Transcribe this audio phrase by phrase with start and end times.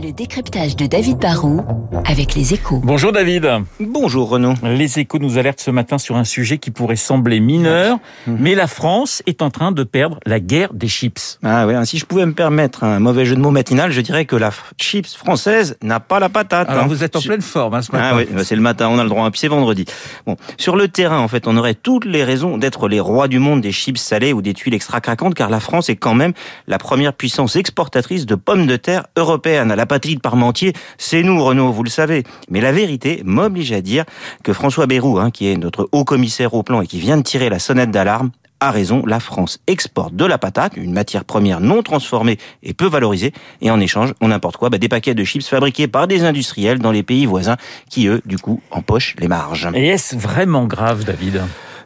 [0.00, 1.60] Le décryptage de David Barrault
[2.04, 2.80] avec les échos.
[2.82, 3.48] Bonjour David.
[3.78, 4.54] Bonjour Renaud.
[4.64, 8.36] Les échos nous alertent ce matin sur un sujet qui pourrait sembler mineur, Mhm.
[8.40, 11.38] mais la France est en train de perdre la guerre des chips.
[11.44, 14.24] Ah ouais, si je pouvais me permettre un mauvais jeu de mots matinal, je dirais
[14.24, 16.68] que la chips française n'a pas la patate.
[16.68, 16.88] Alors hein.
[16.88, 18.08] vous êtes en pleine forme hein, ce matin.
[18.12, 19.84] Ah oui, bah, c'est le matin, on a le droit, puis c'est vendredi.
[20.26, 23.38] Bon, sur le terrain, en fait, on aurait toutes les raisons d'être les rois du
[23.38, 26.32] monde des chips salées ou des tuiles extra craquantes, car la France est quand même
[26.66, 29.74] la première puissance exportatrice de pommes de terre européenne.
[29.74, 32.24] La patrie de Parmentier, c'est nous, Renaud, vous le savez.
[32.50, 34.04] Mais la vérité m'oblige à dire
[34.42, 37.22] que François Bayrou, hein, qui est notre haut commissaire au plan et qui vient de
[37.22, 38.30] tirer la sonnette d'alarme,
[38.62, 42.86] a raison, la France exporte de la patate, une matière première non transformée et peu
[42.86, 46.22] valorisée, et en échange, on n'importe quoi, bah, des paquets de chips fabriqués par des
[46.22, 47.56] industriels dans les pays voisins
[47.90, 49.68] qui, eux, du coup, empochent les marges.
[49.74, 51.42] Et est-ce vraiment grave David?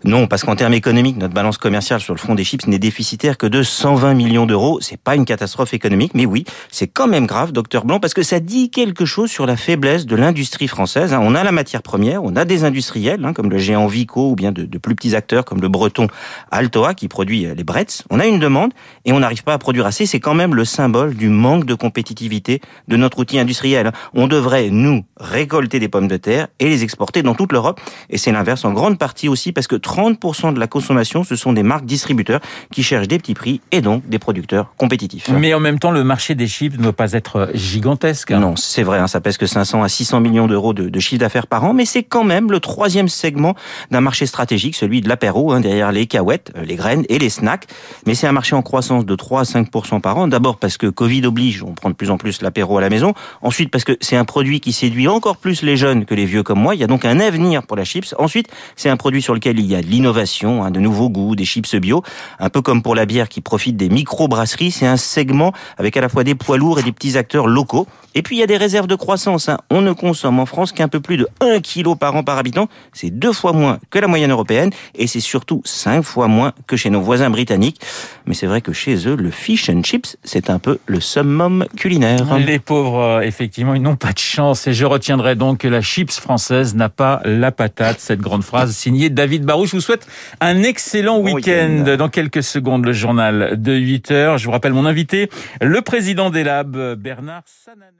[0.06, 3.36] Non, parce qu'en termes économiques, notre balance commerciale sur le front des chips n'est déficitaire
[3.36, 4.78] que de 120 millions d'euros.
[4.80, 8.22] C'est pas une catastrophe économique, mais oui, c'est quand même grave, docteur Blanc, parce que
[8.22, 11.12] ça dit quelque chose sur la faiblesse de l'industrie française.
[11.12, 11.20] hein.
[11.20, 14.36] On a la matière première, on a des industriels, hein, comme le géant Vico, ou
[14.36, 16.06] bien de, plus petits acteurs comme le breton
[16.52, 18.04] Altoa, qui produit euh, les Bretz.
[18.08, 18.72] On a une demande,
[19.06, 20.06] et on n'arrive pas à produire assez.
[20.06, 23.90] C'est quand même le symbole du manque de compétitivité de notre outil industriel.
[24.14, 27.80] On devrait, nous, récolter des pommes de terre et les exporter dans toute l'Europe.
[28.08, 31.52] Et c'est l'inverse en grande partie aussi parce que 30% de la consommation, ce sont
[31.54, 35.28] des marques distributeurs qui cherchent des petits prix et donc des producteurs compétitifs.
[35.30, 38.30] Mais en même temps, le marché des chips ne doit pas être gigantesque.
[38.30, 38.40] hein.
[38.40, 41.20] Non, c'est vrai, hein, ça pèse que 500 à 600 millions d'euros de, de chiffre
[41.20, 43.54] d'affaires par an, mais c'est quand même le troisième segment
[43.90, 47.30] d'un marché stratégique, celui de l'apéro, hein, derrière les cahuètes, euh, les graines et les
[47.30, 47.66] snacks.
[48.06, 49.70] Mais c'est un marché en croissance de 3 à 5
[50.02, 50.28] par an.
[50.28, 53.14] D'abord parce que Covid oblige, on prend de plus en plus l'apéro à la maison.
[53.42, 56.42] Ensuite parce que c'est un produit qui séduit encore plus les jeunes que les vieux
[56.42, 56.74] comme moi.
[56.74, 58.14] Il y a donc un avenir pour la chips.
[58.18, 61.44] Ensuite, c'est un produit sur lequel il y a l'innovation, hein, de nouveaux goûts, des
[61.44, 62.02] chips bio,
[62.38, 64.70] un peu comme pour la bière qui profite des micro-brasseries.
[64.70, 67.86] C'est un segment avec à la fois des poids lourds et des petits acteurs locaux.
[68.14, 69.48] Et puis il y a des réserves de croissance.
[69.50, 69.58] hein.
[69.70, 72.68] On ne consomme en France qu'un peu plus de 1 kg par an par habitant.
[72.94, 76.76] C'est deux fois moins que la moyenne européenne et c'est surtout cinq fois moins que
[76.76, 77.80] chez nos voisins britanniques.
[78.24, 81.66] Mais c'est vrai que chez eux, le fish and chips, c'est un peu le summum
[81.76, 82.38] culinaire.
[82.38, 84.66] Les pauvres, euh, effectivement, ils n'ont pas de chance.
[84.66, 88.00] Et je retiendrai donc que la chips française n'a pas la patate.
[88.00, 90.06] Cette grande phrase signée David Je vous souhaite
[90.40, 91.80] un excellent Bon week-end.
[91.80, 91.96] week-end.
[91.96, 94.38] Dans quelques secondes, le journal de 8 heures.
[94.38, 95.28] Je vous rappelle mon invité,
[95.60, 97.96] le président des labs, Bernard Sananet.